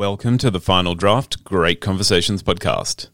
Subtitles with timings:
[0.00, 3.10] Welcome to the Final Draft Great Conversations podcast.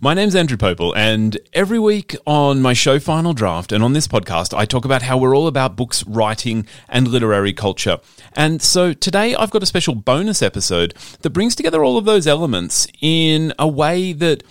[0.00, 4.06] My name's Andrew Popel, and every week on my show Final Draft and on this
[4.06, 8.00] podcast, I talk about how we're all about books, writing, and literary culture.
[8.36, 12.26] And so today I've got a special bonus episode that brings together all of those
[12.26, 14.42] elements in a way that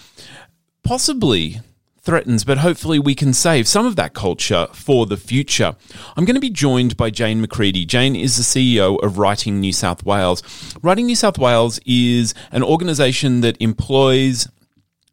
[0.82, 1.60] possibly
[2.02, 5.76] threatens, but hopefully we can save some of that culture for the future.
[6.16, 7.88] I'm going to be joined by Jane McCredie.
[7.88, 10.44] Jane is the CEO of Writing New South Wales.
[10.82, 14.48] Writing New South Wales is an organisation that employs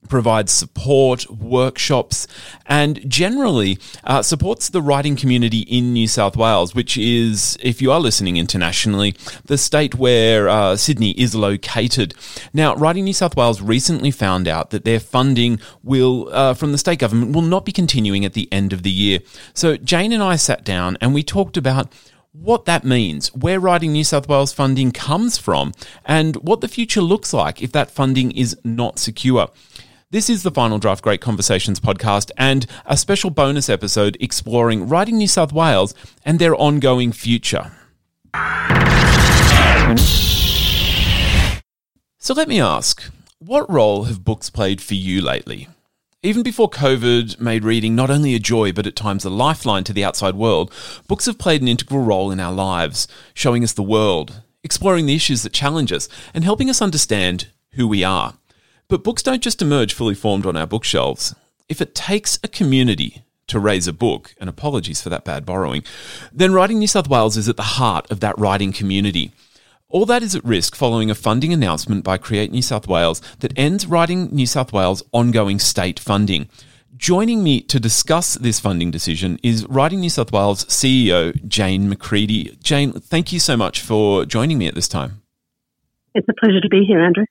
[0.08, 2.26] provides support, workshops,
[2.66, 7.92] and generally uh, supports the writing community in New South Wales, which is, if you
[7.92, 9.14] are listening internationally,
[9.44, 12.14] the state where uh, Sydney is located.
[12.52, 16.78] Now, Writing New South Wales recently found out that their funding will, uh, from the
[16.78, 19.20] state government, will not be continuing at the end of the year.
[19.54, 21.92] So Jane and I sat down and we talked about
[22.32, 25.72] what that means, where Writing New South Wales funding comes from,
[26.04, 29.48] and what the future looks like if that funding is not secure.
[30.12, 35.16] This is the Final Draft Great Conversations podcast and a special bonus episode exploring Writing
[35.16, 37.72] New South Wales and their ongoing future.
[42.18, 43.02] So let me ask,
[43.40, 45.66] what role have books played for you lately?
[46.22, 49.92] Even before COVID made reading not only a joy, but at times a lifeline to
[49.92, 50.72] the outside world,
[51.08, 55.16] books have played an integral role in our lives, showing us the world, exploring the
[55.16, 58.34] issues that challenge us, and helping us understand who we are.
[58.88, 61.34] But books don't just emerge fully formed on our bookshelves.
[61.68, 65.82] If it takes a community to raise a book, and apologies for that bad borrowing,
[66.32, 69.32] then Writing New South Wales is at the heart of that writing community.
[69.88, 73.56] All that is at risk following a funding announcement by Create New South Wales that
[73.56, 76.48] ends Writing New South Wales ongoing state funding.
[76.96, 82.60] Joining me to discuss this funding decision is Writing New South Wales CEO Jane McCredie.
[82.62, 85.22] Jane, thank you so much for joining me at this time.
[86.14, 87.26] It's a pleasure to be here, Andrew.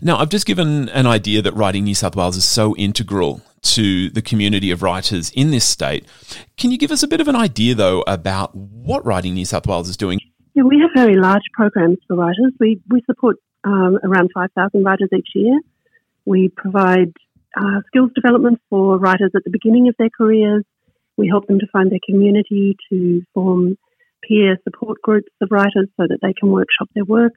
[0.00, 4.10] Now, I've just given an idea that Writing New South Wales is so integral to
[4.10, 6.06] the community of writers in this state.
[6.56, 9.66] Can you give us a bit of an idea, though, about what Writing New South
[9.66, 10.20] Wales is doing?
[10.54, 12.52] Yeah, we have very large programs for writers.
[12.60, 15.58] We, we support um, around 5,000 writers each year.
[16.26, 17.12] We provide
[17.56, 20.64] uh, skills development for writers at the beginning of their careers.
[21.16, 23.76] We help them to find their community, to form
[24.22, 27.32] peer support groups of writers so that they can workshop their work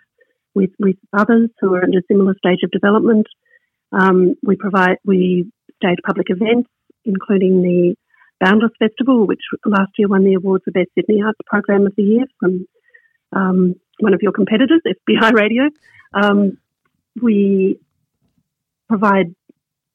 [0.58, 3.28] with, with others who are in a similar stage of development.
[3.92, 5.52] Um, we provide we
[5.82, 6.70] stage public events,
[7.06, 7.96] including the
[8.42, 12.04] Boundless Festival, which last year won the award for Best Sydney Arts Program of the
[12.04, 12.68] Year from
[13.32, 15.64] um, one of your competitors, FBI Radio.
[16.14, 16.58] Um,
[17.22, 17.80] we
[18.90, 19.36] provide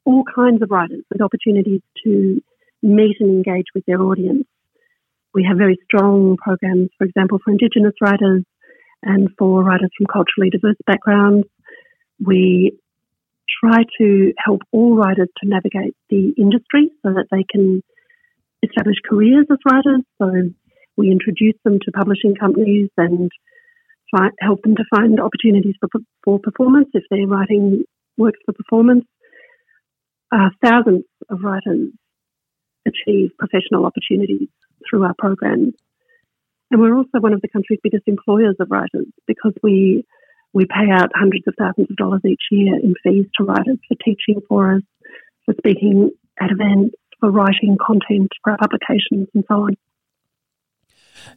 [0.05, 2.41] all kinds of writers with opportunities to
[2.81, 4.45] meet and engage with their audience.
[5.33, 8.43] We have very strong programs, for example, for Indigenous writers,
[9.03, 11.47] and for writers from culturally diverse backgrounds.
[12.23, 12.77] We
[13.61, 17.83] try to help all writers to navigate the industry so that they can
[18.63, 20.03] establish careers as writers.
[20.21, 20.53] So
[20.97, 23.31] we introduce them to publishing companies and
[24.15, 25.89] fi- help them to find opportunities for,
[26.23, 27.83] for performance if they're writing
[28.17, 29.05] works for performance.
[30.31, 31.89] Uh, thousands of writers
[32.87, 34.49] achieve professional opportunities
[34.89, 35.73] through our programs.
[36.73, 40.05] And we're also one of the country's biggest employers of writers because we
[40.53, 43.95] we pay out hundreds of thousands of dollars each year in fees to writers for
[44.03, 44.81] teaching for us,
[45.45, 46.09] for speaking
[46.41, 49.77] at events, for writing content for our publications, and so on.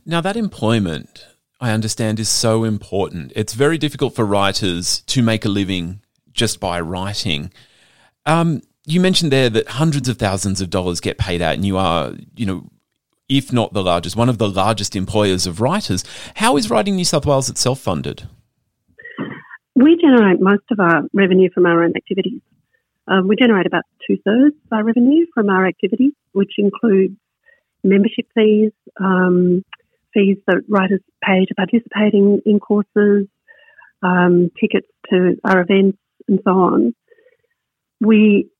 [0.06, 1.26] Now, that employment,
[1.60, 3.32] I understand, is so important.
[3.36, 6.00] It's very difficult for writers to make a living
[6.32, 7.52] just by writing.
[8.24, 11.76] Um, you mentioned there that hundreds of thousands of dollars get paid out, and you
[11.76, 12.70] are, you know,
[13.28, 16.04] if not the largest, one of the largest employers of writers.
[16.36, 18.28] How is Writing New South Wales itself funded?
[19.74, 22.40] We generate most of our revenue from our own activities.
[23.08, 27.14] Um, we generate about two thirds of our revenue from our activities, which includes
[27.84, 29.64] membership fees, um,
[30.12, 33.26] fees that writers pay to participate in, in courses,
[34.02, 35.98] um, tickets to our events,
[36.28, 36.94] and so on.
[38.00, 38.50] We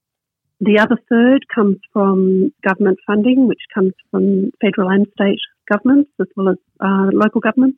[0.59, 5.39] the other third comes from government funding, which comes from federal and state
[5.71, 7.77] governments as well as uh, local governments.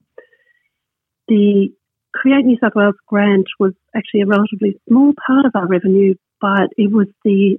[1.27, 1.69] The
[2.13, 6.69] Create New South Wales grant was actually a relatively small part of our revenue, but
[6.77, 7.57] it was the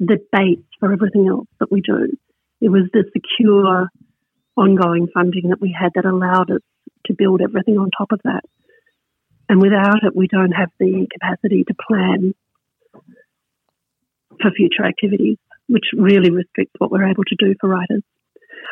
[0.00, 2.16] the base for everything else that we do.
[2.60, 3.88] It was the secure,
[4.56, 6.62] ongoing funding that we had that allowed us
[7.06, 8.42] to build everything on top of that.
[9.48, 12.34] And without it, we don't have the capacity to plan
[14.40, 15.38] for future activities,
[15.68, 18.02] which really restricts what we're able to do for writers.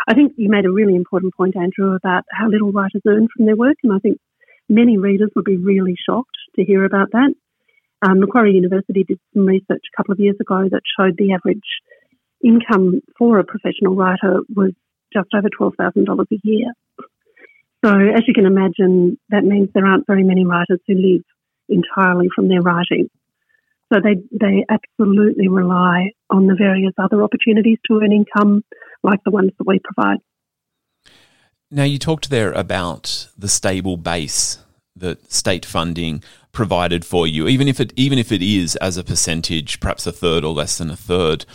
[0.09, 3.47] I think you made a really important point, Andrew, about how little writers earn from
[3.47, 4.19] their work, and I think
[4.69, 7.35] many readers would be really shocked to hear about that.
[8.03, 11.61] Um, Macquarie University did some research a couple of years ago that showed the average
[12.44, 14.73] income for a professional writer was
[15.12, 16.73] just over $12,000 a year.
[17.85, 21.23] So, as you can imagine, that means there aren't very many writers who live
[21.69, 23.08] entirely from their writing.
[23.93, 28.65] So, they, they absolutely rely on the various other opportunities to earn income,
[29.03, 30.19] like the ones that we provide.
[31.71, 34.59] Now, you talked there about the stable base
[34.97, 36.23] that state funding
[36.53, 40.12] provided for you, even if it even if it is as a percentage, perhaps a
[40.12, 41.47] third or less than a third.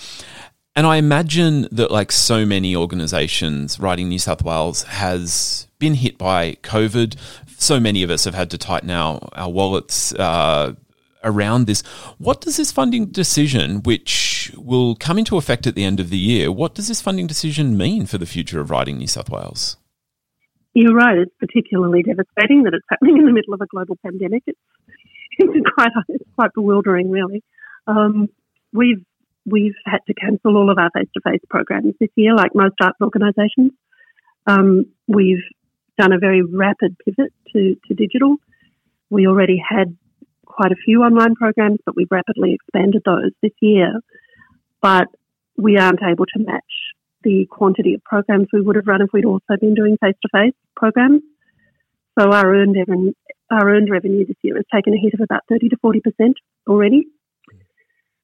[0.76, 6.18] And I imagine that, like so many organisations, Writing New South Wales has been hit
[6.18, 7.16] by COVID.
[7.58, 10.74] So many of us have had to tighten our, our wallets uh,
[11.28, 11.82] around this.
[12.18, 16.18] What does this funding decision, which will come into effect at the end of the
[16.18, 19.78] year, what does this funding decision mean for the future of Writing New South Wales?
[20.74, 21.18] You're right.
[21.18, 24.44] It's particularly devastating that it's happening in the middle of a global pandemic.
[24.46, 24.60] It's,
[25.40, 27.44] it's quite it's quite bewildering, really.
[27.88, 28.28] Um,
[28.74, 29.04] we've
[29.46, 32.76] we've had to cancel all of our face to face programs this year, like most
[32.82, 33.72] arts organisations.
[34.46, 35.44] Um, we've
[35.98, 38.38] done a very rapid pivot to, to digital.
[39.10, 39.98] We already had
[40.58, 44.02] quite a few online programs, but we've rapidly expanded those this year.
[44.82, 45.08] But
[45.58, 46.64] we aren't able to match
[47.24, 50.30] the quantity of programs we would have run if we'd also been doing face to
[50.32, 51.22] face programs.
[52.20, 52.76] So our earned,
[53.52, 56.34] our earned revenue this year has taken a hit of about 30 to 40%
[56.68, 57.08] already.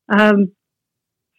[0.10, 0.54] Um,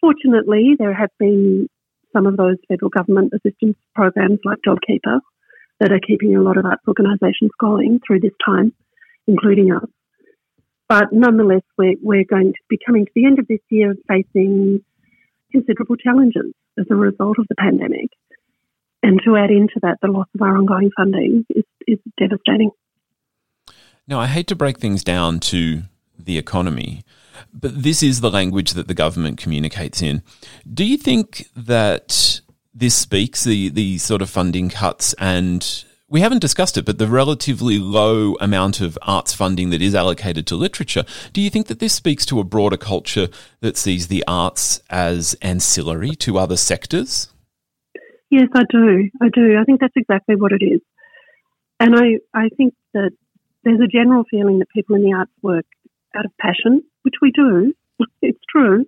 [0.05, 1.67] Fortunately, there have been
[2.12, 5.20] some of those federal government assistance programs like JobKeeper
[5.81, 8.75] that are keeping a lot of arts organisations going through this time,
[9.26, 9.88] including us.
[10.89, 14.85] But nonetheless, we're, we're going to be coming to the end of this year facing
[15.51, 18.11] considerable challenges as a result of the pandemic.
[19.03, 22.71] And to add into that, the loss of our ongoing funding is, is devastating.
[24.07, 25.83] Now, I hate to break things down to
[26.19, 27.05] the economy,
[27.53, 30.23] but this is the language that the government communicates in.
[30.73, 32.41] Do you think that
[32.75, 37.08] this speaks, the, the sort of funding cuts and we haven't discussed it, but the
[37.08, 41.81] relatively low amount of arts funding that is allocated to literature, do you think that
[41.81, 43.26] this speaks to a broader culture
[43.62, 47.32] that sees the arts as ancillary to other sectors?
[48.31, 49.11] Yes, I do.
[49.20, 49.58] I do.
[49.61, 50.81] I think that's exactly what it is.
[51.81, 53.11] And I, I think that
[53.64, 55.66] there's a general feeling that people in the arts work
[56.14, 57.75] out of passion, which we do,
[58.22, 58.87] it's true,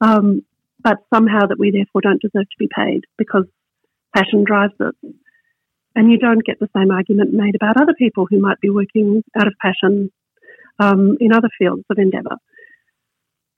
[0.00, 0.44] um,
[0.80, 3.46] but somehow that we therefore don't deserve to be paid because
[4.14, 4.94] passion drives us.
[5.94, 9.22] And you don't get the same argument made about other people who might be working
[9.38, 10.10] out of passion
[10.78, 12.36] um, in other fields of endeavour.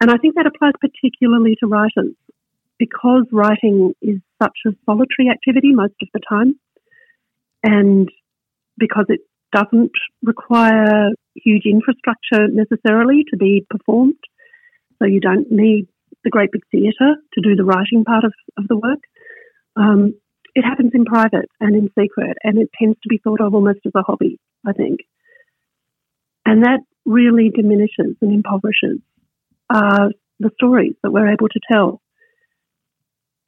[0.00, 2.14] And I think that applies particularly to writers
[2.78, 6.58] because writing is such a solitary activity most of the time,
[7.62, 8.08] and
[8.76, 9.20] because it
[9.52, 9.92] doesn't
[10.22, 14.18] require huge infrastructure necessarily to be performed.
[14.98, 15.86] So you don't need
[16.24, 19.00] the great big theatre to do the writing part of, of the work.
[19.76, 20.14] Um,
[20.54, 23.80] it happens in private and in secret, and it tends to be thought of almost
[23.86, 25.00] as a hobby, I think.
[26.46, 28.98] And that really diminishes and impoverishes
[29.70, 30.08] uh,
[30.38, 32.00] the stories that we're able to tell.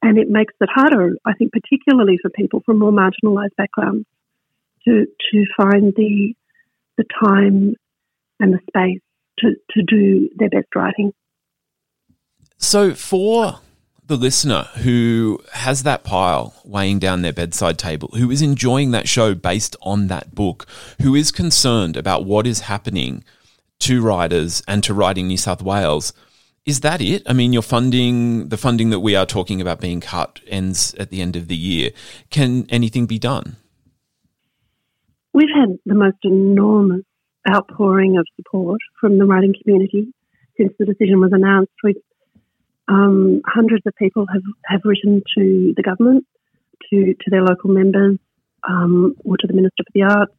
[0.01, 4.05] And it makes it harder, I think, particularly for people from more marginalised backgrounds
[4.85, 6.33] to to find the
[6.97, 7.73] the time
[8.39, 9.01] and the space
[9.39, 11.13] to, to do their best writing.
[12.57, 13.59] So for
[14.07, 19.07] the listener who has that pile weighing down their bedside table, who is enjoying that
[19.07, 20.65] show based on that book,
[21.01, 23.23] who is concerned about what is happening
[23.79, 26.13] to writers and to Writing New South Wales,
[26.65, 27.23] is that it?
[27.27, 31.09] I mean, your funding, the funding that we are talking about being cut ends at
[31.09, 31.91] the end of the year.
[32.29, 33.57] Can anything be done?
[35.33, 37.03] We've had the most enormous
[37.49, 40.13] outpouring of support from the writing community
[40.57, 41.71] since the decision was announced.
[41.83, 41.95] We've,
[42.87, 46.25] um, hundreds of people have, have written to the government,
[46.89, 48.17] to, to their local members,
[48.67, 50.33] um, or to the Minister for the Arts.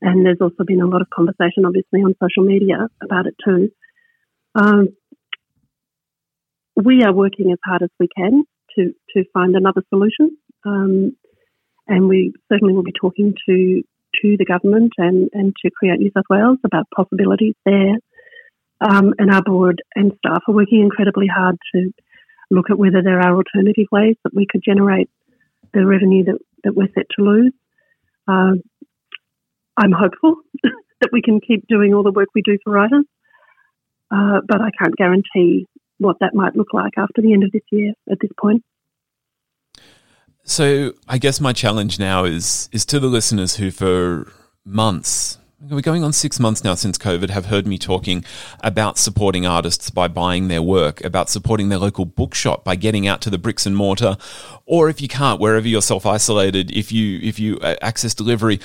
[0.00, 3.70] And there's also been a lot of conversation, obviously, on social media about it too.
[4.54, 4.88] Um,
[6.76, 8.44] we are working as hard as we can
[8.76, 10.36] to, to find another solution.
[10.66, 11.16] Um,
[11.86, 13.82] and we certainly will be talking to
[14.22, 17.96] to the government and, and to Create New South Wales about possibilities there.
[18.80, 21.90] Um, and our board and staff are working incredibly hard to
[22.50, 25.08] look at whether there are alternative ways that we could generate
[25.72, 27.52] the revenue that, that we're set to lose.
[28.28, 28.54] Uh,
[29.76, 33.04] I'm hopeful that we can keep doing all the work we do for writers,
[34.10, 35.66] uh, but I can't guarantee
[35.98, 38.62] what that might look like after the end of this year at this point.
[40.44, 44.30] So I guess my challenge now is is to the listeners who for
[44.64, 45.38] months
[45.70, 48.24] we're going on six months now since COVID, have heard me talking
[48.60, 53.20] about supporting artists by buying their work, about supporting their local bookshop by getting out
[53.22, 54.16] to the bricks and mortar,
[54.66, 58.60] or if you can't, wherever you're self isolated, if you if you uh, access delivery.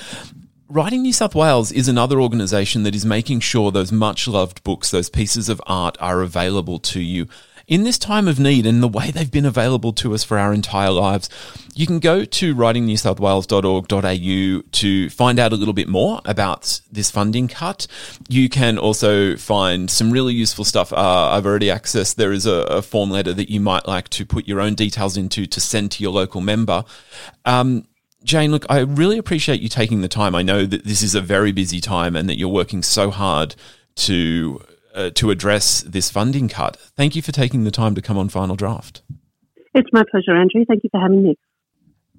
[0.72, 4.91] Writing New South Wales is another organisation that is making sure those much loved books,
[4.91, 7.27] those pieces of art, are available to you
[7.69, 10.51] in this time of need and the way they've been available to us for our
[10.51, 11.29] entire lives,
[11.75, 17.47] you can go to writingnewsouthwales.org.au to find out a little bit more about this funding
[17.47, 17.85] cut.
[18.27, 20.91] You can also find some really useful stuff.
[20.91, 22.15] Uh, I've already accessed.
[22.15, 25.15] There is a, a, form letter that you might like to put your own details
[25.15, 26.83] into to send to your local member.
[27.45, 27.85] Um,
[28.23, 30.33] Jane, look, I really appreciate you taking the time.
[30.33, 33.53] I know that this is a very busy time and that you're working so hard
[33.97, 34.59] to
[35.00, 36.75] uh, to address this funding cut.
[36.98, 39.01] Thank you for taking the time to come on Final Draft.
[39.74, 40.65] It's my pleasure, Andrew.
[40.68, 41.38] Thank you for having me.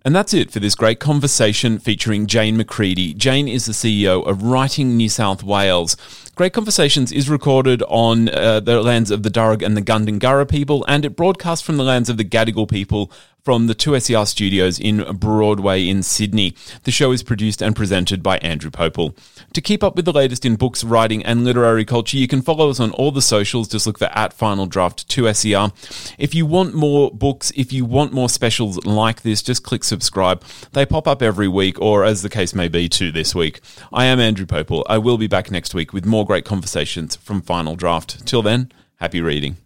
[0.03, 3.15] And that's it for this great conversation featuring Jane McCredie.
[3.15, 5.95] Jane is the CEO of Writing New South Wales.
[6.35, 10.87] Great Conversations is recorded on uh, the lands of the Darug and the Gundungurra people,
[10.89, 15.03] and it broadcasts from the lands of the Gadigal people from the 2SER studios in
[15.17, 16.55] Broadway in Sydney.
[16.85, 19.17] The show is produced and presented by Andrew Popel.
[19.53, 22.71] To keep up with the latest in books, writing, and literary culture, you can follow
[22.71, 23.69] us on all the socials.
[23.69, 25.73] Just look for at Final Draft 2SER.
[26.19, 30.45] If you want more books, if you want more specials like this, just click subscribe.
[30.73, 33.61] They pop up every week, or as the case may be, two this week.
[33.93, 34.85] I am Andrew Popel.
[34.89, 38.27] I will be back next week with more great conversations from Final Draft.
[38.27, 39.57] Till then, happy reading.